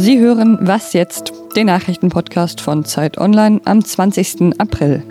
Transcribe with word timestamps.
Sie 0.00 0.20
hören 0.20 0.58
Was 0.60 0.92
jetzt? 0.92 1.32
Den 1.56 1.66
Nachrichtenpodcast 1.66 2.60
von 2.60 2.84
Zeit 2.84 3.18
Online 3.18 3.60
am 3.64 3.84
20. 3.84 4.60
April. 4.60 5.02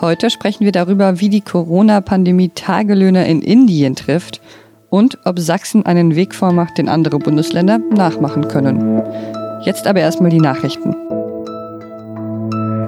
Heute 0.00 0.30
sprechen 0.30 0.64
wir 0.64 0.72
darüber, 0.72 1.20
wie 1.20 1.28
die 1.28 1.42
Corona-Pandemie 1.42 2.48
Tagelöhner 2.54 3.26
in 3.26 3.42
Indien 3.42 3.94
trifft 3.96 4.40
und 4.88 5.18
ob 5.26 5.38
Sachsen 5.38 5.84
einen 5.84 6.16
Weg 6.16 6.34
vormacht, 6.34 6.78
den 6.78 6.88
andere 6.88 7.18
Bundesländer 7.18 7.76
nachmachen 7.76 8.48
können. 8.48 9.02
Jetzt 9.66 9.86
aber 9.86 10.00
erstmal 10.00 10.30
die 10.30 10.40
Nachrichten. 10.40 10.96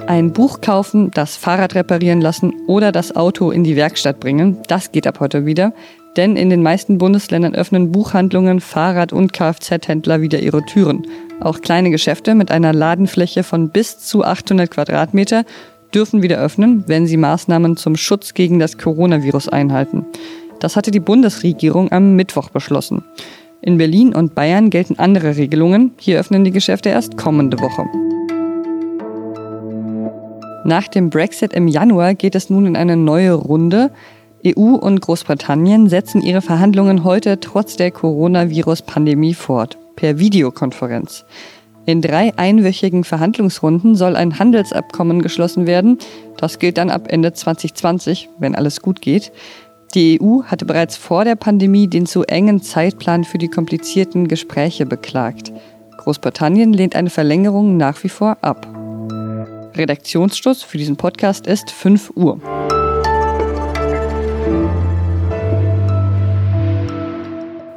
Ein 0.07 0.33
Buch 0.33 0.61
kaufen, 0.61 1.11
das 1.11 1.37
Fahrrad 1.37 1.75
reparieren 1.75 2.21
lassen 2.21 2.55
oder 2.65 2.91
das 2.91 3.15
Auto 3.15 3.51
in 3.51 3.63
die 3.63 3.75
Werkstatt 3.75 4.19
bringen, 4.19 4.57
das 4.67 4.91
geht 4.91 5.05
ab 5.05 5.19
heute 5.19 5.45
wieder. 5.45 5.73
Denn 6.15 6.35
in 6.35 6.49
den 6.49 6.61
meisten 6.61 6.97
Bundesländern 6.97 7.55
öffnen 7.55 7.91
Buchhandlungen, 7.91 8.59
Fahrrad- 8.59 9.13
und 9.13 9.33
Kfz-Händler 9.33 10.21
wieder 10.21 10.39
ihre 10.39 10.63
Türen. 10.63 11.07
Auch 11.39 11.61
kleine 11.61 11.89
Geschäfte 11.89 12.35
mit 12.35 12.51
einer 12.51 12.73
Ladenfläche 12.73 13.43
von 13.43 13.69
bis 13.69 13.99
zu 13.99 14.23
800 14.23 14.69
Quadratmeter 14.69 15.43
dürfen 15.93 16.21
wieder 16.21 16.37
öffnen, 16.37 16.83
wenn 16.87 17.07
sie 17.07 17.17
Maßnahmen 17.17 17.77
zum 17.77 17.95
Schutz 17.95 18.33
gegen 18.33 18.59
das 18.59 18.77
Coronavirus 18.77 19.49
einhalten. 19.49 20.05
Das 20.59 20.75
hatte 20.75 20.91
die 20.91 20.99
Bundesregierung 20.99 21.91
am 21.91 22.15
Mittwoch 22.15 22.49
beschlossen. 22.49 23.03
In 23.61 23.77
Berlin 23.77 24.13
und 24.13 24.35
Bayern 24.35 24.69
gelten 24.69 24.99
andere 24.99 25.37
Regelungen. 25.37 25.91
Hier 25.97 26.19
öffnen 26.19 26.43
die 26.43 26.51
Geschäfte 26.51 26.89
erst 26.89 27.17
kommende 27.17 27.59
Woche. 27.59 27.85
Nach 30.65 30.87
dem 30.87 31.09
Brexit 31.09 31.53
im 31.53 31.67
Januar 31.67 32.13
geht 32.13 32.35
es 32.35 32.49
nun 32.49 32.65
in 32.65 32.75
eine 32.75 32.95
neue 32.95 33.33
Runde. 33.33 33.91
EU 34.45 34.75
und 34.75 35.01
Großbritannien 35.01 35.87
setzen 35.87 36.21
ihre 36.21 36.41
Verhandlungen 36.41 37.03
heute 37.03 37.39
trotz 37.39 37.77
der 37.77 37.91
Coronavirus-Pandemie 37.91 39.33
fort, 39.33 39.77
per 39.95 40.19
Videokonferenz. 40.19 41.25
In 41.85 42.01
drei 42.01 42.37
einwöchigen 42.37 43.03
Verhandlungsrunden 43.03 43.95
soll 43.95 44.15
ein 44.15 44.39
Handelsabkommen 44.39 45.21
geschlossen 45.21 45.67
werden. 45.67 45.97
Das 46.37 46.59
gilt 46.59 46.77
dann 46.77 46.89
ab 46.89 47.07
Ende 47.09 47.33
2020, 47.33 48.29
wenn 48.39 48.55
alles 48.55 48.81
gut 48.81 49.01
geht. 49.01 49.31
Die 49.93 50.19
EU 50.21 50.43
hatte 50.43 50.65
bereits 50.65 50.97
vor 50.97 51.23
der 51.23 51.35
Pandemie 51.35 51.87
den 51.87 52.05
zu 52.05 52.23
engen 52.23 52.61
Zeitplan 52.61 53.25
für 53.25 53.37
die 53.37 53.49
komplizierten 53.49 54.27
Gespräche 54.27 54.85
beklagt. 54.85 55.51
Großbritannien 55.97 56.73
lehnt 56.73 56.95
eine 56.95 57.09
Verlängerung 57.09 57.77
nach 57.77 58.03
wie 58.03 58.09
vor 58.09 58.37
ab. 58.41 58.67
Redaktionsschluss 59.75 60.63
für 60.63 60.77
diesen 60.77 60.97
Podcast 60.97 61.47
ist 61.47 61.69
5 61.69 62.13
Uhr. 62.15 62.39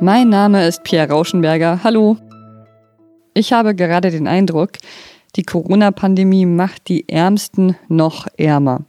Mein 0.01 0.29
Name 0.29 0.67
ist 0.67 0.85
Pierre 0.85 1.09
Rauschenberger. 1.09 1.81
Hallo. 1.83 2.19
Ich 3.33 3.55
habe 3.55 3.75
gerade 3.75 4.11
den 4.11 4.29
Eindruck, 4.29 4.73
die 5.37 5.43
Corona-Pandemie 5.43 6.45
macht 6.45 6.89
die 6.89 7.09
Ärmsten 7.09 7.77
noch 7.89 8.27
ärmer. 8.37 8.85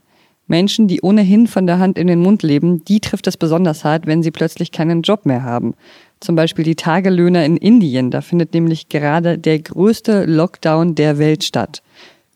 Menschen, 0.48 0.86
die 0.86 1.00
ohnehin 1.00 1.46
von 1.46 1.66
der 1.66 1.78
Hand 1.78 1.96
in 1.96 2.08
den 2.08 2.20
Mund 2.20 2.42
leben, 2.42 2.84
die 2.84 3.00
trifft 3.00 3.26
es 3.26 3.38
besonders 3.38 3.84
hart, 3.84 4.06
wenn 4.06 4.22
sie 4.22 4.30
plötzlich 4.30 4.70
keinen 4.70 5.00
Job 5.00 5.24
mehr 5.24 5.44
haben. 5.44 5.74
Zum 6.20 6.36
Beispiel 6.36 6.64
die 6.64 6.76
Tagelöhner 6.76 7.42
in 7.44 7.56
Indien. 7.56 8.10
Da 8.10 8.20
findet 8.20 8.52
nämlich 8.52 8.90
gerade 8.90 9.38
der 9.38 9.60
größte 9.60 10.26
Lockdown 10.26 10.94
der 10.94 11.16
Welt 11.16 11.42
statt. 11.42 11.82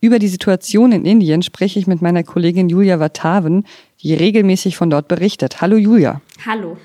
Über 0.00 0.18
die 0.18 0.28
Situation 0.28 0.92
in 0.92 1.04
Indien 1.04 1.42
spreche 1.42 1.78
ich 1.78 1.86
mit 1.86 2.00
meiner 2.00 2.22
Kollegin 2.22 2.70
Julia 2.70 2.98
Vataven, 2.98 3.66
die 4.02 4.14
regelmäßig 4.14 4.78
von 4.78 4.88
dort 4.88 5.08
berichtet. 5.08 5.60
Hallo 5.60 5.76
Julia. 5.76 6.22
Hallo. 6.46 6.78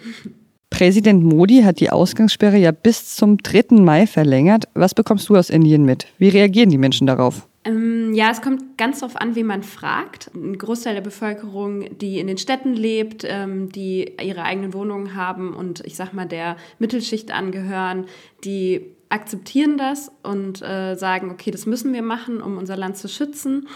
Präsident 0.77 1.23
Modi 1.23 1.63
hat 1.63 1.79
die 1.79 1.89
Ausgangssperre 1.89 2.57
ja 2.57 2.71
bis 2.71 3.15
zum 3.15 3.39
3. 3.39 3.81
Mai 3.81 4.05
verlängert. 4.05 4.65
Was 4.75 4.93
bekommst 4.93 5.27
du 5.27 5.35
aus 5.35 5.49
Indien 5.49 5.85
mit? 5.85 6.05
Wie 6.19 6.29
reagieren 6.29 6.69
die 6.69 6.77
Menschen 6.77 7.07
darauf? 7.07 7.47
Ähm, 7.63 8.13
ja, 8.13 8.29
es 8.29 8.43
kommt 8.43 8.77
ganz 8.77 8.99
darauf 8.99 9.15
an, 9.15 9.35
wie 9.35 9.41
man 9.41 9.63
fragt. 9.63 10.29
Ein 10.35 10.55
Großteil 10.55 10.93
der 10.93 11.01
Bevölkerung, 11.01 11.97
die 11.97 12.19
in 12.19 12.27
den 12.27 12.37
Städten 12.37 12.75
lebt, 12.75 13.25
ähm, 13.27 13.71
die 13.71 14.13
ihre 14.21 14.43
eigenen 14.43 14.75
Wohnungen 14.75 15.15
haben 15.15 15.55
und 15.55 15.79
ich 15.83 15.95
sag 15.95 16.13
mal 16.13 16.27
der 16.27 16.57
Mittelschicht 16.77 17.31
angehören, 17.31 18.05
die 18.43 18.96
akzeptieren 19.09 19.77
das 19.77 20.11
und 20.23 20.61
äh, 20.61 20.95
sagen, 20.95 21.31
okay, 21.31 21.49
das 21.51 21.65
müssen 21.65 21.93
wir 21.93 22.01
machen, 22.01 22.41
um 22.41 22.57
unser 22.57 22.75
Land 22.75 22.97
zu 22.97 23.07
schützen. 23.07 23.67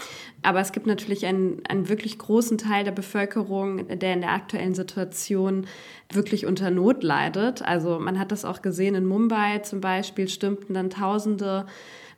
Aber 0.42 0.60
es 0.60 0.72
gibt 0.72 0.86
natürlich 0.86 1.24
einen, 1.24 1.62
einen 1.66 1.88
wirklich 1.88 2.18
großen 2.18 2.58
Teil 2.58 2.84
der 2.84 2.92
Bevölkerung, 2.92 3.88
der 3.98 4.12
in 4.12 4.20
der 4.20 4.32
aktuellen 4.32 4.74
Situation 4.74 5.66
wirklich 6.10 6.44
unter 6.44 6.70
Not 6.70 7.02
leidet. 7.02 7.62
Also 7.62 7.98
man 7.98 8.18
hat 8.18 8.30
das 8.30 8.44
auch 8.44 8.60
gesehen 8.60 8.94
in 8.94 9.06
Mumbai 9.06 9.60
zum 9.60 9.80
Beispiel, 9.80 10.28
stürmten 10.28 10.74
dann 10.74 10.90
Tausende 10.90 11.66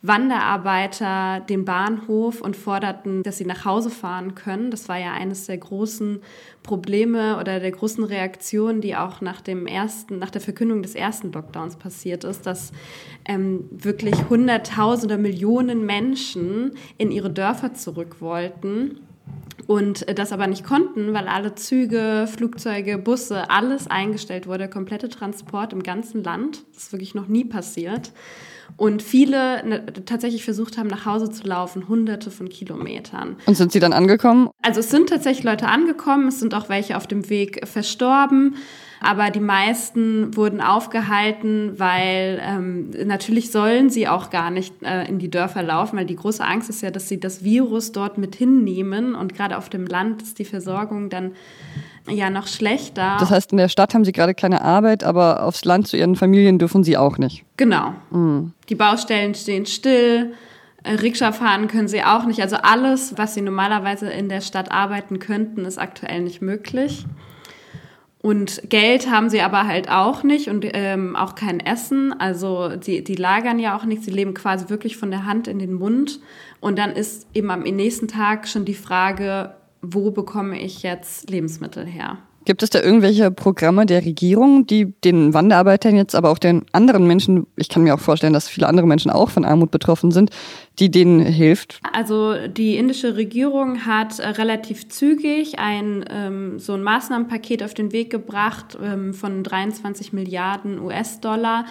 Wanderarbeiter 0.07 1.41
den 1.41 1.65
Bahnhof 1.65 2.43
und 2.43 2.57
forderten, 2.57 3.23
dass 3.23 3.39
sie 3.39 3.47
nach 3.47 3.65
Hause 3.65 3.89
fahren 3.89 4.35
können. 4.35 4.71
Das 4.71 4.87
war 4.87 4.99
ja 4.99 5.13
eines 5.13 5.47
der 5.47 5.57
großen 5.57 6.21
Probleme 6.63 7.39
oder 7.41 7.59
der 7.59 7.71
großen 7.71 8.05
Reaktionen, 8.05 8.83
die 8.83 8.97
auch 8.97 9.23
nach 9.23 9.41
dem 9.41 9.67
ersten, 9.67 10.19
nach 10.19 10.29
der 10.29 10.43
Verkündung 10.43 10.83
des 10.83 10.95
ersten 10.95 11.33
Lockdowns 11.33 11.77
passiert 11.77 12.25
ist, 12.25 12.45
dass 12.45 12.73
ähm, 13.25 13.65
wirklich 13.71 14.29
Hunderttausende, 14.29 15.17
Millionen 15.17 15.87
Menschen 15.87 16.73
in 16.99 17.11
ihre 17.11 17.31
Dörfer 17.31 17.73
zurück 17.73 18.21
wollten 18.21 18.99
und 19.67 20.07
das 20.19 20.33
aber 20.33 20.47
nicht 20.47 20.65
konnten, 20.65 21.15
weil 21.15 21.27
alle 21.29 21.55
Züge, 21.55 22.29
Flugzeuge, 22.31 22.99
Busse, 22.99 23.51
alles 23.51 23.87
eingestellt 23.87 24.47
wurde, 24.47 24.59
der 24.59 24.69
komplette 24.69 25.09
Transport 25.09 25.73
im 25.73 25.83
ganzen 25.83 26.23
Land. 26.23 26.63
Das 26.75 26.85
ist 26.85 26.93
wirklich 26.93 27.15
noch 27.15 27.29
nie 27.29 27.45
passiert 27.45 28.13
und 28.77 29.03
viele 29.03 29.67
ne, 29.67 29.87
tatsächlich 30.05 30.45
versucht 30.45 30.79
haben, 30.79 30.89
nach 30.89 31.07
Hause 31.07 31.31
zu 31.31 31.47
laufen, 31.47 31.89
hunderte 31.89 32.31
von 32.31 32.49
Kilometern. 32.49 33.37
Und 33.47 33.57
sind 33.57 33.73
sie 33.73 33.81
dann 33.81 33.93
angekommen? 33.93 34.51
Also 34.63 34.81
es 34.81 34.91
sind 34.91 35.09
tatsächlich 35.09 35.45
Leute 35.45 35.69
angekommen, 35.69 36.29
es 36.29 36.41
sind 36.41 36.55
auch 36.55 36.69
welche 36.69 36.97
auf 36.97 37.07
dem 37.07 37.29
Weg 37.31 37.67
verstorben, 37.67 38.57
aber 39.01 39.31
die 39.31 39.41
meisten 39.41 40.37
wurden 40.37 40.61
aufgehalten, 40.61 41.79
weil 41.79 42.41
ähm, 42.43 42.91
natürlich 43.05 43.51
sollen 43.51 43.91
sie 43.91 44.09
auch 44.09 44.31
gar 44.31 44.51
nicht 44.51 44.75
äh, 44.83 45.07
in 45.09 45.19
die 45.19 45.31
Dörfer 45.31 45.63
laufen, 45.63 45.99
weil 45.99 46.07
die 46.07 46.17
große 46.17 46.45
Angst 46.45 46.71
ist 46.71 46.83
ja, 46.83 46.91
dass 46.91 47.09
sie 47.09 47.21
das 47.21 47.45
Virus 47.45 47.93
dort 47.93 48.19
mit 48.19 48.35
hinnehmen 48.35 49.15
und 49.15 49.35
gerade 49.35 49.59
auf 49.59 49.69
dem 49.69 49.87
Land 49.87 50.23
ist 50.23 50.39
die 50.39 50.45
Versorgung 50.45 51.11
dann 51.11 51.33
ja 52.09 52.31
noch 52.31 52.47
schlechter. 52.47 53.17
Das 53.19 53.31
heißt, 53.31 53.53
in 53.53 53.59
der 53.59 53.69
Stadt 53.69 53.95
haben 53.95 54.05
sie 54.05 54.13
gerade 54.13 54.35
keine 54.35 54.63
Arbeit, 54.63 55.05
aber 55.05 55.43
aufs 55.43 55.65
Land 55.65 55.89
zu 55.89 55.97
ihren 55.97 56.17
Familien 56.17 56.59
dürfen 56.59 56.85
sie 56.85 56.97
auch 56.97 57.19
nicht. 57.19 57.45
Genau. 57.57 57.95
Mhm. 58.11 58.53
Die 58.69 58.75
Baustellen 58.75 59.35
stehen 59.35 59.67
still. 59.67 60.35
Äh, 60.83 60.95
Rikscha 60.95 61.33
fahren 61.33 61.69
können 61.69 61.89
sie 61.89 62.03
auch 62.03 62.27
nicht. 62.27 62.41
Also 62.43 62.57
alles, 62.57 63.15
was 63.17 63.35
sie 63.35 63.41
normalerweise 63.41 64.11
in 64.11 64.29
der 64.29 64.43
Stadt 64.43 64.71
arbeiten 64.71 65.19
könnten, 65.19 65.65
ist 65.65 65.79
aktuell 65.79 66.23
nicht 66.23 66.43
möglich. 66.43 67.07
Und 68.25 68.71
Geld 68.71 69.11
haben 69.11 69.29
sie 69.29 69.43
aber 69.43 69.67
halt 69.67 69.91
auch 69.91 70.23
nicht 70.23 70.49
und 70.49 70.65
ähm, 70.73 71.15
auch 71.15 71.35
kein 71.35 71.61
Essen. 71.61 72.19
Also 72.19 72.75
die, 72.75 73.05
die 73.05 73.17
lagern 73.17 73.59
ja 73.59 73.77
auch 73.77 73.85
nichts. 73.85 74.07
Sie 74.07 74.11
leben 74.11 74.33
quasi 74.33 74.71
wirklich 74.71 74.97
von 74.97 75.11
der 75.11 75.27
Hand 75.27 75.47
in 75.47 75.59
den 75.59 75.75
Mund. 75.75 76.21
Und 76.59 76.79
dann 76.79 76.93
ist 76.93 77.27
eben 77.35 77.51
am 77.51 77.65
nächsten 77.65 78.09
Tag 78.09 78.49
schon 78.49 78.65
die 78.65 78.73
Frage, 78.73 79.55
wo 79.83 80.11
bekomme 80.11 80.59
ich 80.59 80.83
jetzt 80.83 81.29
Lebensmittel 81.29 81.85
her? 81.85 82.17
Gibt 82.45 82.63
es 82.63 82.71
da 82.71 82.81
irgendwelche 82.81 83.31
Programme 83.31 83.87
der 83.87 84.05
Regierung, 84.05 84.67
die 84.67 84.93
den 85.01 85.33
Wanderarbeitern 85.33 85.97
jetzt, 85.97 86.15
aber 86.15 86.31
auch 86.31 86.39
den 86.39 86.67
anderen 86.73 87.07
Menschen, 87.07 87.47
ich 87.57 87.69
kann 87.69 87.83
mir 87.83 87.95
auch 87.95 88.01
vorstellen, 88.01 88.33
dass 88.33 88.49
viele 88.49 88.69
andere 88.69 88.87
Menschen 88.87 89.11
auch 89.11 89.31
von 89.31 89.45
Armut 89.45 89.71
betroffen 89.71 90.11
sind, 90.11 90.31
die 90.79 90.91
denen 90.91 91.21
hilft? 91.21 91.81
Also 91.93 92.35
die 92.49 92.77
indische 92.77 93.17
Regierung 93.17 93.87
hat 93.87 94.19
äh, 94.19 94.29
relativ 94.29 94.89
zügig 94.89 95.59
ein 95.59 96.05
ähm, 96.11 96.59
so 96.59 96.75
ein 96.75 96.83
Maßnahmenpaket 96.83 97.63
auf 97.63 97.75
den 97.75 97.93
Weg 97.93 98.11
gebracht 98.11 98.77
ähm, 98.83 99.15
von 99.15 99.43
23 99.43 100.13
Milliarden 100.13 100.81
US-Dollar, 100.81 101.67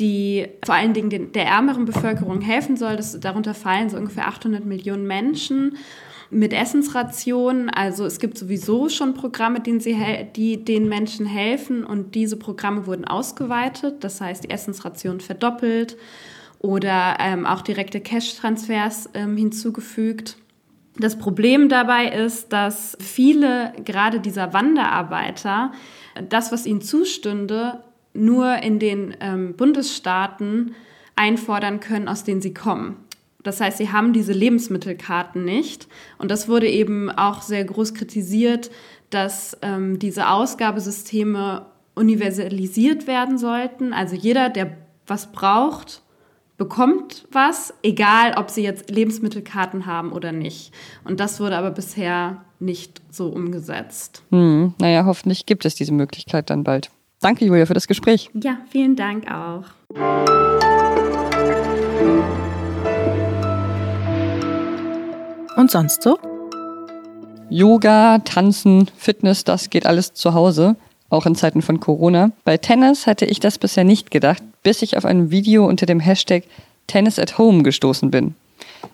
die 0.00 0.46
vor 0.64 0.74
allen 0.74 0.92
Dingen 0.92 1.10
den, 1.10 1.32
der 1.32 1.46
ärmeren 1.46 1.84
Bevölkerung 1.84 2.40
helfen 2.40 2.76
soll. 2.76 2.96
Das, 2.96 3.18
darunter 3.20 3.54
fallen 3.54 3.90
so 3.90 3.96
ungefähr 3.96 4.28
800 4.28 4.64
Millionen 4.64 5.06
Menschen 5.06 5.76
mit 6.30 6.52
Essensrationen. 6.52 7.70
Also 7.70 8.04
es 8.04 8.18
gibt 8.18 8.36
sowieso 8.36 8.88
schon 8.88 9.14
Programme, 9.14 9.60
die, 9.60 9.78
sie, 9.80 9.96
die 10.34 10.64
den 10.64 10.88
Menschen 10.88 11.26
helfen 11.26 11.84
und 11.84 12.14
diese 12.14 12.36
Programme 12.36 12.86
wurden 12.86 13.04
ausgeweitet. 13.04 14.02
Das 14.02 14.20
heißt, 14.20 14.44
die 14.44 14.50
Essensration 14.50 15.20
verdoppelt 15.20 15.96
oder 16.58 17.16
ähm, 17.20 17.46
auch 17.46 17.60
direkte 17.60 18.00
Cash-Transfers 18.00 19.10
ähm, 19.14 19.36
hinzugefügt. 19.36 20.36
Das 20.96 21.18
Problem 21.18 21.68
dabei 21.68 22.08
ist, 22.08 22.52
dass 22.52 22.96
viele, 23.00 23.72
gerade 23.84 24.20
dieser 24.20 24.52
Wanderarbeiter, 24.52 25.72
das, 26.28 26.52
was 26.52 26.66
ihnen 26.66 26.80
zustünde, 26.80 27.82
nur 28.14 28.62
in 28.62 28.78
den 28.78 29.16
ähm, 29.20 29.54
Bundesstaaten 29.54 30.74
einfordern 31.16 31.80
können, 31.80 32.08
aus 32.08 32.24
denen 32.24 32.40
sie 32.40 32.54
kommen. 32.54 32.96
Das 33.42 33.60
heißt, 33.60 33.78
sie 33.78 33.92
haben 33.92 34.12
diese 34.12 34.32
Lebensmittelkarten 34.32 35.44
nicht. 35.44 35.86
Und 36.18 36.30
das 36.30 36.48
wurde 36.48 36.68
eben 36.68 37.10
auch 37.10 37.42
sehr 37.42 37.64
groß 37.64 37.94
kritisiert, 37.94 38.70
dass 39.10 39.56
ähm, 39.62 39.98
diese 39.98 40.28
Ausgabesysteme 40.30 41.66
universalisiert 41.94 43.06
werden 43.06 43.38
sollten. 43.38 43.92
Also 43.92 44.16
jeder, 44.16 44.48
der 44.48 44.76
was 45.06 45.30
braucht, 45.30 46.02
bekommt 46.56 47.26
was, 47.30 47.74
egal 47.82 48.34
ob 48.36 48.50
sie 48.50 48.62
jetzt 48.62 48.90
Lebensmittelkarten 48.90 49.86
haben 49.86 50.12
oder 50.12 50.32
nicht. 50.32 50.72
Und 51.04 51.20
das 51.20 51.38
wurde 51.38 51.56
aber 51.56 51.70
bisher 51.70 52.44
nicht 52.60 53.02
so 53.10 53.28
umgesetzt. 53.28 54.22
Hm, 54.30 54.74
naja, 54.80 55.04
hoffentlich 55.04 55.44
gibt 55.46 55.64
es 55.66 55.74
diese 55.74 55.92
Möglichkeit 55.92 56.48
dann 56.48 56.64
bald. 56.64 56.90
Danke, 57.24 57.46
Julia, 57.46 57.64
für 57.64 57.72
das 57.72 57.88
Gespräch. 57.88 58.28
Ja, 58.34 58.58
vielen 58.68 58.96
Dank 58.96 59.24
auch. 59.30 59.64
Und 65.56 65.70
sonst 65.70 66.02
so? 66.02 66.18
Yoga, 67.48 68.18
Tanzen, 68.18 68.90
Fitness, 68.98 69.42
das 69.42 69.70
geht 69.70 69.86
alles 69.86 70.12
zu 70.12 70.34
Hause, 70.34 70.76
auch 71.08 71.24
in 71.24 71.34
Zeiten 71.34 71.62
von 71.62 71.80
Corona. 71.80 72.30
Bei 72.44 72.58
Tennis 72.58 73.06
hätte 73.06 73.24
ich 73.24 73.40
das 73.40 73.56
bisher 73.56 73.84
nicht 73.84 74.10
gedacht, 74.10 74.42
bis 74.62 74.82
ich 74.82 74.98
auf 74.98 75.06
ein 75.06 75.30
Video 75.30 75.64
unter 75.66 75.86
dem 75.86 76.00
Hashtag 76.00 76.44
Tennis 76.88 77.18
at 77.18 77.38
Home 77.38 77.62
gestoßen 77.62 78.10
bin. 78.10 78.34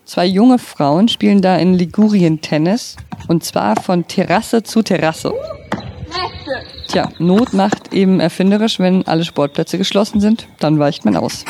Zwei 0.05 0.25
junge 0.25 0.57
Frauen 0.57 1.09
spielen 1.09 1.41
da 1.41 1.57
in 1.57 1.73
Ligurien 1.73 2.39
Tennis 2.39 2.95
und 3.27 3.43
zwar 3.43 3.75
von 3.75 4.07
Terrasse 4.07 4.63
zu 4.63 4.83
Terrasse. 4.83 5.33
Tja, 6.91 7.09
Not 7.19 7.53
macht 7.53 7.93
eben 7.93 8.19
erfinderisch, 8.19 8.77
wenn 8.77 9.07
alle 9.07 9.23
Sportplätze 9.23 9.77
geschlossen 9.77 10.19
sind, 10.19 10.49
dann 10.59 10.77
weicht 10.77 11.05
man 11.05 11.15
aus. 11.15 11.45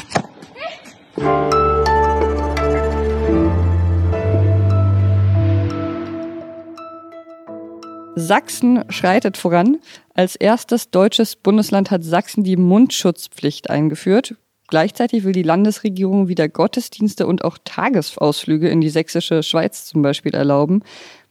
Sachsen 8.15 8.83
schreitet 8.89 9.35
voran. 9.35 9.79
Als 10.13 10.35
erstes 10.35 10.91
deutsches 10.91 11.35
Bundesland 11.35 11.89
hat 11.89 12.03
Sachsen 12.03 12.43
die 12.43 12.55
Mundschutzpflicht 12.55 13.71
eingeführt. 13.71 14.35
Gleichzeitig 14.67 15.23
will 15.23 15.33
die 15.33 15.41
Landesregierung 15.41 16.27
wieder 16.27 16.47
Gottesdienste 16.49 17.25
und 17.25 17.43
auch 17.43 17.57
Tagesausflüge 17.65 18.69
in 18.69 18.79
die 18.79 18.89
sächsische 18.89 19.41
Schweiz 19.41 19.85
zum 19.85 20.03
Beispiel 20.03 20.35
erlauben. 20.35 20.83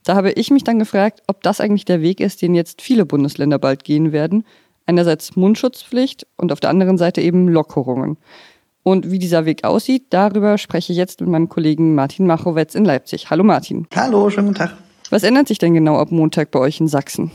Da 0.05 0.15
habe 0.15 0.33
ich 0.33 0.51
mich 0.51 0.65
dann 0.65 0.79
gefragt, 0.79 1.23
ob 1.27 1.43
das 1.43 1.61
eigentlich 1.61 1.85
der 1.85 2.01
Weg 2.01 2.21
ist, 2.21 2.43
den 2.43 2.55
jetzt 2.55 2.81
viele 2.81 3.05
Bundesländer 3.05 3.59
bald 3.59 3.85
gehen 3.85 4.13
werden. 4.13 4.45
Einerseits 4.87 5.37
Mundschutzpflicht 5.37 6.27
und 6.37 6.53
auf 6.53 6.61
der 6.61 6.71
anderen 6.71 6.99
Seite 6.99 7.21
eben 7.21 7.49
Lockerungen. 7.49 8.17
Und 8.83 9.11
wie 9.11 9.19
dieser 9.19 9.45
Weg 9.45 9.65
aussieht, 9.65 10.07
darüber 10.11 10.57
spreche 10.57 10.93
ich 10.93 10.99
jetzt 10.99 11.21
mit 11.21 11.29
meinem 11.29 11.49
Kollegen 11.49 11.95
Martin 11.95 12.27
Machowetz 12.27 12.75
in 12.75 12.85
Leipzig. 12.85 13.29
Hallo 13.29 13.45
Martin. 13.45 13.87
Hallo, 13.95 14.31
schönen 14.31 14.49
guten 14.49 14.59
Tag. 14.59 14.77
Was 15.11 15.23
ändert 15.23 15.49
sich 15.49 15.59
denn 15.59 15.75
genau 15.75 15.99
ab 15.99 16.11
Montag 16.11 16.51
bei 16.51 16.61
euch 16.61 16.81
in 16.81 16.89
Sachsen? 16.89 17.31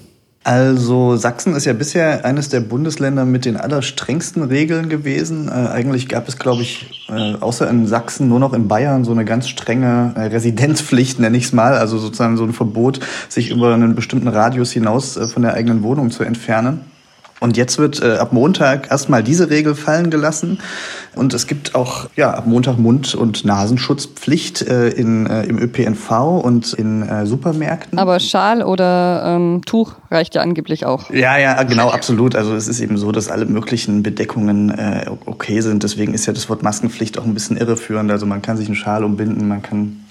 Also 0.45 1.15
Sachsen 1.15 1.55
ist 1.55 1.65
ja 1.65 1.73
bisher 1.73 2.23
eines 2.23 2.49
der 2.49 2.59
Bundesländer 2.59 3.25
mit 3.25 3.45
den 3.45 3.57
allerstrengsten 3.57 4.43
Regeln 4.43 4.89
gewesen. 4.89 5.47
Äh, 5.47 5.69
eigentlich 5.69 6.07
gab 6.07 6.27
es, 6.27 6.37
glaube 6.37 6.61
ich, 6.61 7.03
äh, 7.09 7.33
außer 7.33 7.67
in 7.67 7.87
Sachsen 7.87 8.29
nur 8.29 8.39
noch 8.39 8.53
in 8.53 8.67
Bayern 8.67 9.05
so 9.05 9.11
eine 9.11 9.25
ganz 9.25 9.49
strenge 9.49 10.13
äh, 10.15 10.25
Residenzpflicht, 10.25 11.19
nenne 11.19 11.35
ich 11.35 11.45
es 11.45 11.53
mal. 11.53 11.73
Also 11.73 11.97
sozusagen 11.97 12.37
so 12.37 12.43
ein 12.43 12.53
Verbot, 12.53 12.99
sich 13.27 13.49
über 13.49 13.73
einen 13.73 13.95
bestimmten 13.95 14.27
Radius 14.27 14.71
hinaus 14.71 15.17
äh, 15.17 15.27
von 15.27 15.41
der 15.41 15.55
eigenen 15.55 15.81
Wohnung 15.81 16.11
zu 16.11 16.23
entfernen. 16.23 16.81
Und 17.41 17.57
jetzt 17.57 17.77
wird 17.77 18.01
äh, 18.01 18.13
ab 18.13 18.31
Montag 18.31 18.89
erstmal 18.89 19.21
diese 19.21 19.49
Regel 19.49 19.75
fallen 19.75 20.09
gelassen. 20.09 20.59
Und 21.15 21.33
es 21.33 21.47
gibt 21.47 21.75
auch 21.75 22.07
ja, 22.15 22.33
ab 22.33 22.47
Montag 22.47 22.77
Mund- 22.77 23.13
und 23.13 23.43
Nasenschutzpflicht 23.43 24.61
äh, 24.61 24.89
in, 24.89 25.27
äh, 25.27 25.43
im 25.43 25.59
ÖPNV 25.59 26.11
und 26.43 26.73
in 26.73 27.03
äh, 27.03 27.25
Supermärkten. 27.25 27.99
Aber 27.99 28.19
Schal 28.19 28.63
oder 28.63 29.23
ähm, 29.25 29.61
Tuch 29.65 29.95
reicht 30.09 30.35
ja 30.35 30.41
angeblich 30.41 30.85
auch. 30.85 31.09
Ja, 31.09 31.37
ja, 31.37 31.61
genau, 31.63 31.89
absolut. 31.89 32.35
Also 32.35 32.55
es 32.55 32.69
ist 32.69 32.79
eben 32.79 32.97
so, 32.97 33.11
dass 33.11 33.29
alle 33.29 33.45
möglichen 33.45 34.01
Bedeckungen 34.01 34.69
äh, 34.69 35.05
okay 35.25 35.59
sind. 35.59 35.83
Deswegen 35.83 36.13
ist 36.13 36.25
ja 36.25 36.33
das 36.33 36.49
Wort 36.49 36.63
Maskenpflicht 36.63 37.17
auch 37.19 37.25
ein 37.25 37.33
bisschen 37.33 37.57
irreführend. 37.57 38.11
Also 38.11 38.25
man 38.25 38.41
kann 38.41 38.55
sich 38.55 38.67
einen 38.67 38.75
Schal 38.75 39.03
umbinden, 39.03 39.47
man 39.49 39.61
kann 39.61 40.04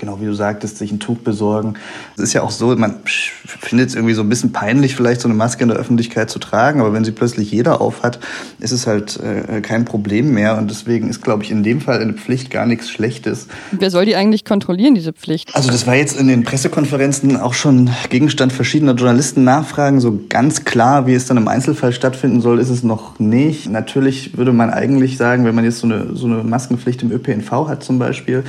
genau 0.00 0.20
wie 0.20 0.24
du 0.24 0.34
sagtest, 0.34 0.78
sich 0.78 0.90
ein 0.90 0.98
Tuch 0.98 1.18
besorgen. 1.18 1.74
Es 2.16 2.24
ist 2.24 2.32
ja 2.32 2.42
auch 2.42 2.50
so, 2.50 2.74
man 2.74 2.96
findet 3.04 3.90
es 3.90 3.94
irgendwie 3.94 4.14
so 4.14 4.22
ein 4.22 4.28
bisschen 4.28 4.50
peinlich, 4.50 4.96
vielleicht 4.96 5.20
so 5.20 5.28
eine 5.28 5.36
Maske 5.36 5.62
in 5.62 5.68
der 5.68 5.78
Öffentlichkeit 5.78 6.30
zu 6.30 6.38
tragen, 6.38 6.80
aber 6.80 6.92
wenn 6.92 7.04
sie 7.04 7.12
plötzlich 7.12 7.52
jeder 7.52 7.80
aufhat, 7.80 8.18
ist 8.58 8.72
es 8.72 8.86
halt 8.86 9.20
äh, 9.20 9.60
kein 9.60 9.84
Problem 9.84 10.32
mehr. 10.32 10.56
Und 10.56 10.70
deswegen 10.70 11.08
ist, 11.08 11.22
glaube 11.22 11.44
ich, 11.44 11.50
in 11.50 11.62
dem 11.62 11.80
Fall 11.80 12.00
eine 12.00 12.14
Pflicht 12.14 12.50
gar 12.50 12.66
nichts 12.66 12.90
Schlechtes. 12.90 13.46
Wer 13.70 13.90
soll 13.90 14.06
die 14.06 14.16
eigentlich 14.16 14.44
kontrollieren, 14.44 14.94
diese 14.94 15.12
Pflicht? 15.12 15.54
Also 15.54 15.70
das 15.70 15.86
war 15.86 15.94
jetzt 15.94 16.18
in 16.18 16.28
den 16.28 16.44
Pressekonferenzen 16.44 17.36
auch 17.36 17.54
schon 17.54 17.90
Gegenstand 18.08 18.52
verschiedener 18.52 18.94
Journalisten-Nachfragen. 18.94 20.00
So 20.00 20.18
ganz 20.28 20.64
klar, 20.64 21.06
wie 21.06 21.14
es 21.14 21.26
dann 21.26 21.36
im 21.36 21.46
Einzelfall 21.46 21.92
stattfinden 21.92 22.40
soll, 22.40 22.58
ist 22.58 22.70
es 22.70 22.82
noch 22.82 23.18
nicht. 23.18 23.68
Natürlich 23.68 24.36
würde 24.38 24.52
man 24.52 24.70
eigentlich 24.70 25.18
sagen, 25.18 25.44
wenn 25.44 25.54
man 25.54 25.64
jetzt 25.64 25.80
so 25.80 25.86
eine, 25.86 26.16
so 26.16 26.26
eine 26.26 26.42
Maskenpflicht 26.42 27.02
im 27.02 27.12
ÖPNV 27.12 27.68
hat 27.68 27.84
zum 27.84 27.98
Beispiel, 27.98 28.44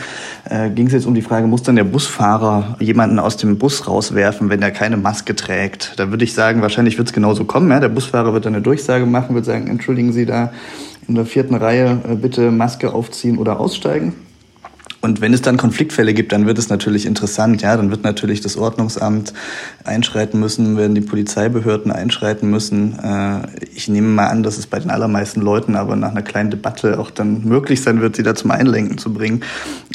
äh, 0.50 0.69
ging 0.69 0.88
es 0.88 0.94
jetzt 0.94 1.06
um 1.06 1.13
die 1.13 1.21
Frage, 1.21 1.40
muss 1.49 1.63
dann 1.63 1.75
der 1.75 1.83
Busfahrer 1.83 2.75
jemanden 2.79 3.19
aus 3.19 3.38
dem 3.38 3.57
Bus 3.57 3.88
rauswerfen, 3.88 4.49
wenn 4.49 4.61
er 4.61 4.71
keine 4.71 4.97
Maske 4.97 5.35
trägt? 5.35 5.93
Da 5.97 6.09
würde 6.09 6.23
ich 6.23 6.33
sagen, 6.33 6.61
wahrscheinlich 6.61 6.97
wird 6.97 7.07
es 7.07 7.13
genauso 7.13 7.45
kommen. 7.45 7.69
Ja? 7.71 7.79
Der 7.79 7.89
Busfahrer 7.89 8.33
wird 8.33 8.45
dann 8.45 8.55
eine 8.55 8.63
Durchsage 8.63 9.05
machen, 9.05 9.35
wird 9.35 9.45
sagen, 9.45 9.67
entschuldigen 9.67 10.13
Sie 10.13 10.25
da 10.25 10.51
in 11.07 11.15
der 11.15 11.25
vierten 11.25 11.55
Reihe 11.55 11.99
äh, 12.09 12.15
bitte 12.15 12.51
Maske 12.51 12.93
aufziehen 12.93 13.38
oder 13.38 13.59
aussteigen. 13.59 14.13
Und 15.01 15.19
wenn 15.19 15.33
es 15.33 15.42
dann 15.42 15.57
Konfliktfälle 15.57 16.13
gibt, 16.13 16.31
dann 16.31 16.45
wird 16.45 16.59
es 16.59 16.69
natürlich 16.69 17.07
interessant. 17.07 17.63
Ja, 17.63 17.75
dann 17.75 17.89
wird 17.89 18.03
natürlich 18.03 18.42
das 18.42 18.56
Ordnungsamt 18.56 19.33
einschreiten 19.83 20.39
müssen, 20.39 20.77
werden 20.77 20.94
die 20.94 21.01
Polizeibehörden 21.01 21.92
einschreiten 21.92 22.50
müssen. 22.50 23.00
Äh, 23.00 23.48
ich 23.74 23.88
nehme 23.88 24.07
mal 24.07 24.27
an, 24.27 24.44
dass 24.44 24.59
es 24.59 24.68
bei 24.68 24.80
den 24.80 24.92
allermeisten 24.92 25.42
Leuten 25.42 25.75
aber 25.75 25.95
nach 25.95 26.12
einer 26.12 26.21
kleinen 26.21 26.51
Debatte 26.51 27.00
auch 27.00 27.09
dann 27.09 27.44
möglich 27.45 27.81
sein 27.81 28.00
wird, 28.00 28.15
sie 28.15 28.24
da 28.24 28.36
zum 28.36 28.51
Einlenken 28.51 29.00
zu 29.00 29.12
bringen. 29.12 29.44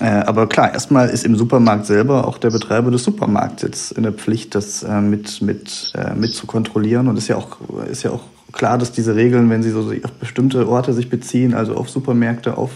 Äh, 0.00 0.06
aber 0.06 0.49
klar, 0.49 0.75
erstmal 0.75 1.08
ist 1.08 1.25
im 1.25 1.37
Supermarkt 1.37 1.87
selber 1.87 2.26
auch 2.26 2.38
der 2.38 2.50
Betreiber 2.50 2.91
des 2.91 3.05
Supermarkts 3.05 3.62
jetzt 3.62 3.93
in 3.93 4.03
der 4.03 4.12
Pflicht, 4.12 4.56
das 4.56 4.82
äh, 4.82 5.00
mit, 5.00 5.41
mit, 5.41 5.93
mit 6.17 6.35
zu 6.35 6.47
kontrollieren. 6.47 7.06
Und 7.06 7.17
ist 7.17 7.29
ja 7.29 7.37
auch, 7.37 7.58
ist 7.88 8.03
ja 8.03 8.11
auch 8.11 8.25
klar, 8.52 8.78
dass 8.78 8.93
diese 8.93 9.16
Regeln, 9.16 9.50
wenn 9.50 9.62
sie 9.62 9.70
so 9.70 9.93
auf 10.02 10.12
bestimmte 10.12 10.69
Orte 10.69 10.93
sich 10.93 11.10
beziehen, 11.10 11.54
also 11.54 11.75
auf 11.75 11.90
Supermärkte, 11.90 12.56
auf 12.56 12.70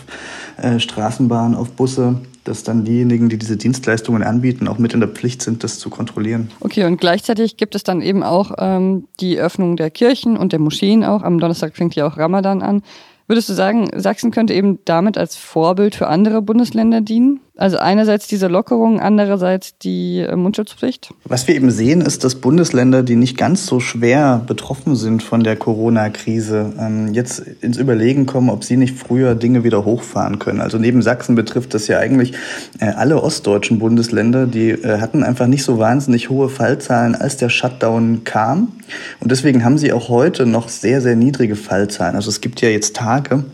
äh, 0.57 0.79
Straßenbahnen, 0.79 1.57
auf 1.57 1.71
Busse, 1.73 2.21
dass 2.45 2.63
dann 2.63 2.85
diejenigen, 2.85 3.29
die 3.29 3.39
diese 3.39 3.57
Dienstleistungen 3.57 4.23
anbieten, 4.23 4.67
auch 4.67 4.79
mit 4.79 4.95
in 4.95 5.01
der 5.01 5.09
Pflicht 5.09 5.43
sind, 5.43 5.63
das 5.63 5.79
zu 5.79 5.91
kontrollieren. 5.91 6.51
Okay, 6.61 6.85
und 6.85 7.01
gleichzeitig 7.01 7.57
gibt 7.57 7.75
es 7.75 7.83
dann 7.83 8.01
eben 8.01 8.23
auch 8.23 8.53
ähm, 8.59 9.07
die 9.21 9.39
Öffnung 9.39 9.77
der 9.77 9.91
Kirchen 9.91 10.37
und 10.37 10.53
der 10.53 10.59
Moscheen 10.59 11.05
auch. 11.05 11.23
Am 11.23 11.39
Donnerstag 11.39 11.77
fängt 11.77 11.95
ja 11.95 12.07
auch 12.07 12.17
Ramadan 12.17 12.63
an. 12.63 12.83
Würdest 13.27 13.49
du 13.49 13.53
sagen, 13.53 13.89
Sachsen 13.95 14.33
könnte 14.33 14.55
eben 14.55 14.81
damit 14.85 15.17
als 15.17 15.37
Vorbild 15.37 15.95
für 15.95 16.09
andere 16.09 16.43
Bundesländer 16.43 17.01
dienen? 17.01 17.39
Also 17.61 17.77
einerseits 17.77 18.27
diese 18.27 18.47
Lockerung, 18.47 19.01
andererseits 19.01 19.77
die 19.77 20.21
äh, 20.21 20.35
Mundschutzpflicht? 20.35 21.13
Was 21.25 21.47
wir 21.47 21.55
eben 21.55 21.71
sehen, 21.71 22.01
ist, 22.01 22.25
dass 22.25 22.37
Bundesländer, 22.37 23.03
die 23.03 23.17
nicht 23.17 23.37
ganz 23.37 23.67
so 23.67 23.81
schwer 23.81 24.41
betroffen 24.47 24.97
sind 24.97 25.23
von 25.23 25.45
der 25.45 25.57
Corona-Krise, 25.57 26.73
ähm, 26.81 27.13
jetzt 27.13 27.41
ins 27.61 27.77
Überlegen 27.77 28.25
kommen, 28.25 28.49
ob 28.49 28.65
sie 28.65 28.79
nicht 28.79 28.97
früher 28.97 29.35
Dinge 29.35 29.63
wieder 29.63 29.85
hochfahren 29.85 30.39
können. 30.39 30.63
Also 30.63 30.79
neben 30.79 31.03
Sachsen 31.03 31.35
betrifft 31.35 31.75
das 31.75 31.87
ja 31.87 31.99
eigentlich 31.99 32.33
äh, 32.79 32.87
alle 32.87 33.23
ostdeutschen 33.23 33.79
Bundesländer, 33.79 34.47
die 34.47 34.71
äh, 34.71 34.99
hatten 34.99 35.23
einfach 35.23 35.47
nicht 35.47 35.63
so 35.63 35.79
wahnsinnig 35.79 36.31
hohe 36.31 36.49
Fallzahlen, 36.49 37.15
als 37.15 37.37
der 37.37 37.51
Shutdown 37.51 38.25
kam. 38.25 38.73
Und 39.21 39.31
deswegen 39.31 39.67
haben 39.67 39.77
sie 39.77 39.93
auch 39.93 40.09
heute 40.09 40.47
noch 40.47 40.71
sehr, 40.71 41.03
sehr 41.03 41.15
niedrige 41.15 41.57
Fallzahlen. 41.57 42.17
Also 42.17 42.31
es 42.31 42.41
gibt 42.41 42.63
ja 42.63 42.71
jetzt 42.71 42.97
Tage, 42.97 43.45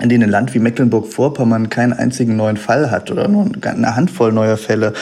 in 0.00 0.08
denen 0.08 0.24
ein 0.24 0.30
Land 0.30 0.54
wie 0.54 0.58
Mecklenburg-Vorpommern 0.58 1.70
keinen 1.70 1.92
einzigen 1.92 2.36
neuen 2.36 2.56
Fall 2.56 2.90
hat 2.90 3.10
oder 3.10 3.28
nur 3.28 3.50
eine 3.62 3.96
Handvoll 3.96 4.32
neuer 4.32 4.56
Fälle. 4.56 4.92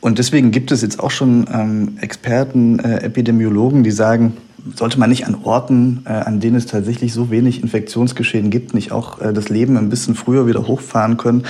Und 0.00 0.18
deswegen 0.18 0.50
gibt 0.50 0.72
es 0.72 0.82
jetzt 0.82 1.00
auch 1.00 1.10
schon 1.10 1.46
ähm, 1.52 1.98
Experten, 2.00 2.78
äh, 2.78 3.02
Epidemiologen, 3.02 3.84
die 3.84 3.90
sagen, 3.90 4.36
sollte 4.74 4.98
man 4.98 5.10
nicht 5.10 5.26
an 5.26 5.36
Orten, 5.44 6.02
äh, 6.04 6.10
an 6.10 6.40
denen 6.40 6.56
es 6.56 6.66
tatsächlich 6.66 7.12
so 7.12 7.30
wenig 7.30 7.62
Infektionsgeschehen 7.62 8.50
gibt, 8.50 8.74
nicht 8.74 8.92
auch 8.92 9.20
äh, 9.20 9.32
das 9.32 9.48
Leben 9.48 9.76
ein 9.76 9.88
bisschen 9.88 10.14
früher 10.14 10.46
wieder 10.46 10.66
hochfahren 10.66 11.16
können, 11.16 11.44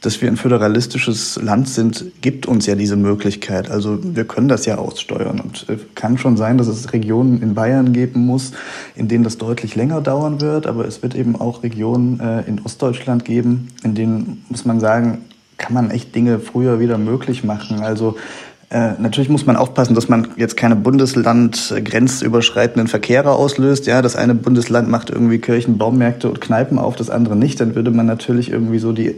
dass 0.00 0.20
wir 0.22 0.28
ein 0.28 0.36
föderalistisches 0.36 1.40
Land 1.42 1.68
sind, 1.68 2.06
gibt 2.22 2.46
uns 2.46 2.66
ja 2.66 2.74
diese 2.74 2.96
Möglichkeit. 2.96 3.70
Also 3.70 3.98
wir 4.02 4.24
können 4.24 4.48
das 4.48 4.64
ja 4.66 4.78
aussteuern. 4.78 5.40
Und 5.40 5.68
äh, 5.68 5.76
kann 5.94 6.16
schon 6.16 6.36
sein, 6.36 6.58
dass 6.58 6.68
es 6.68 6.92
Regionen 6.92 7.42
in 7.42 7.54
Bayern 7.54 7.92
geben 7.92 8.24
muss, 8.24 8.52
in 8.96 9.08
denen 9.08 9.24
das 9.24 9.38
deutlich 9.38 9.76
länger 9.76 10.00
dauern 10.00 10.40
wird. 10.40 10.66
Aber 10.66 10.86
es 10.86 11.02
wird 11.02 11.14
eben 11.14 11.36
auch 11.36 11.62
Regionen 11.62 12.18
äh, 12.20 12.42
in 12.42 12.60
Ostdeutschland 12.64 13.24
geben, 13.24 13.68
in 13.82 13.94
denen, 13.94 14.44
muss 14.48 14.64
man 14.64 14.80
sagen, 14.80 15.18
kann 15.58 15.74
man 15.74 15.90
echt 15.90 16.14
Dinge 16.14 16.38
früher 16.38 16.80
wieder 16.80 16.96
möglich 16.96 17.44
machen. 17.44 17.80
Also 17.80 18.16
äh, 18.70 18.92
natürlich 19.00 19.28
muss 19.28 19.46
man 19.46 19.56
aufpassen, 19.56 19.96
dass 19.96 20.08
man 20.08 20.28
jetzt 20.36 20.56
keine 20.56 20.76
Bundesland-grenzüberschreitenden 20.76 22.86
Verkehre 22.86 23.32
auslöst. 23.32 23.86
Ja, 23.86 24.00
das 24.00 24.14
eine 24.14 24.36
Bundesland 24.36 24.88
macht 24.88 25.10
irgendwie 25.10 25.38
Kirchen, 25.38 25.76
Baumärkte 25.76 26.28
und 26.28 26.40
Kneipen 26.40 26.78
auf, 26.78 26.94
das 26.94 27.10
andere 27.10 27.34
nicht. 27.34 27.60
Dann 27.60 27.74
würde 27.74 27.90
man 27.90 28.06
natürlich 28.06 28.52
irgendwie 28.52 28.78
so 28.78 28.92
die 28.92 29.16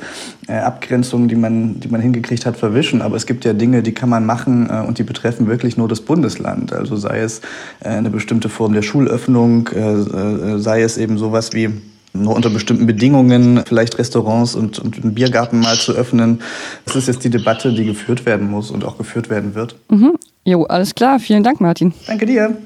äh, 0.48 0.54
Abgrenzungen, 0.54 1.28
die 1.28 1.36
man, 1.36 1.80
die 1.80 1.88
man 1.88 2.00
hingekriegt 2.00 2.46
hat, 2.46 2.56
verwischen. 2.56 3.02
Aber 3.02 3.16
es 3.16 3.26
gibt 3.26 3.44
ja 3.44 3.52
Dinge, 3.52 3.82
die 3.82 3.92
kann 3.92 4.08
man 4.08 4.24
machen 4.24 4.70
äh, 4.70 4.80
und 4.86 4.98
die 4.98 5.04
betreffen 5.04 5.46
wirklich 5.46 5.76
nur 5.76 5.86
das 5.86 6.00
Bundesland. 6.00 6.72
Also 6.72 6.96
sei 6.96 7.20
es 7.20 7.42
äh, 7.80 7.88
eine 7.88 8.08
bestimmte 8.08 8.48
Form 8.48 8.72
der 8.72 8.80
Schulöffnung, 8.80 9.68
äh, 9.68 10.58
sei 10.58 10.80
es 10.80 10.96
eben 10.96 11.18
sowas 11.18 11.52
wie 11.52 11.68
nur 12.12 12.34
unter 12.34 12.50
bestimmten 12.50 12.86
Bedingungen 12.86 13.62
vielleicht 13.66 13.98
Restaurants 13.98 14.54
und, 14.54 14.78
und 14.78 15.02
einen 15.02 15.14
Biergarten 15.14 15.60
mal 15.60 15.76
zu 15.78 15.92
öffnen. 15.92 16.40
Das 16.84 16.96
ist 16.96 17.08
jetzt 17.08 17.24
die 17.24 17.30
Debatte, 17.30 17.72
die 17.72 17.84
geführt 17.84 18.26
werden 18.26 18.50
muss 18.50 18.70
und 18.70 18.84
auch 18.84 18.98
geführt 18.98 19.30
werden 19.30 19.54
wird. 19.54 19.76
Mhm. 19.90 20.14
Jo, 20.44 20.64
alles 20.64 20.94
klar. 20.94 21.18
Vielen 21.20 21.42
Dank, 21.42 21.60
Martin. 21.60 21.94
Danke 22.06 22.26
dir. 22.26 22.56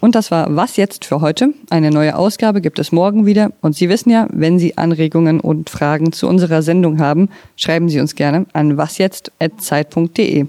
Und 0.00 0.14
das 0.14 0.30
war 0.30 0.54
Was 0.54 0.76
jetzt 0.76 1.04
für 1.04 1.20
heute. 1.20 1.54
Eine 1.70 1.90
neue 1.90 2.16
Ausgabe 2.16 2.60
gibt 2.60 2.78
es 2.78 2.92
morgen 2.92 3.26
wieder. 3.26 3.50
Und 3.60 3.74
Sie 3.74 3.88
wissen 3.88 4.10
ja, 4.10 4.28
wenn 4.30 4.58
Sie 4.58 4.76
Anregungen 4.76 5.40
und 5.40 5.70
Fragen 5.70 6.12
zu 6.12 6.28
unserer 6.28 6.62
Sendung 6.62 7.00
haben, 7.00 7.28
schreiben 7.56 7.88
Sie 7.88 8.00
uns 8.00 8.14
gerne 8.14 8.46
an 8.52 8.76
wasjetzt.zeit.de. 8.76 10.46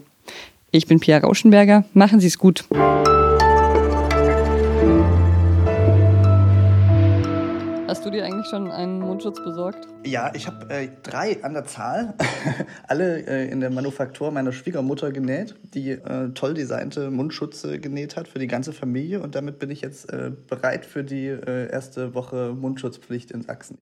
Ich 0.71 0.87
bin 0.87 0.99
Pia 0.99 1.17
Rauschenberger. 1.17 1.85
Machen 1.93 2.19
Sie 2.19 2.27
es 2.27 2.37
gut. 2.37 2.65
Hast 7.97 8.05
du 8.05 8.11
dir 8.11 8.25
eigentlich 8.25 8.45
schon 8.45 8.69
einen 8.69 8.99
Mundschutz 8.99 9.43
besorgt? 9.43 9.87
Ja, 10.05 10.31
ich 10.35 10.45
habe 10.45 10.69
äh, 10.69 10.89
drei 11.01 11.43
an 11.43 11.55
der 11.55 11.65
Zahl. 11.65 12.13
Alle 12.87 13.25
äh, 13.25 13.49
in 13.49 13.59
der 13.59 13.71
Manufaktur 13.71 14.29
meiner 14.29 14.51
Schwiegermutter 14.51 15.11
genäht, 15.11 15.55
die 15.73 15.93
äh, 15.93 16.29
toll 16.35 16.53
designte 16.53 17.09
Mundschutze 17.09 17.79
genäht 17.79 18.15
hat 18.15 18.27
für 18.27 18.37
die 18.37 18.45
ganze 18.45 18.71
Familie. 18.71 19.19
Und 19.19 19.33
damit 19.33 19.57
bin 19.57 19.71
ich 19.71 19.81
jetzt 19.81 20.13
äh, 20.13 20.31
bereit 20.47 20.85
für 20.85 21.03
die 21.03 21.25
äh, 21.25 21.71
erste 21.71 22.13
Woche 22.13 22.53
Mundschutzpflicht 22.55 23.31
in 23.31 23.41
Sachsen. 23.41 23.75